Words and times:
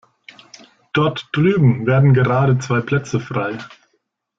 Dort 0.93 1.29
drüben 1.31 1.85
werden 1.85 2.15
gerade 2.15 2.57
zwei 2.57 2.81
Plätze 2.81 3.19
frei. 3.19 3.59